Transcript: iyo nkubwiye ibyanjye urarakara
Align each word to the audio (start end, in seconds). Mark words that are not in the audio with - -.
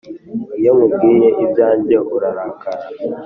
iyo 0.59 0.71
nkubwiye 0.75 1.27
ibyanjye 1.43 1.95
urarakara 2.15 2.83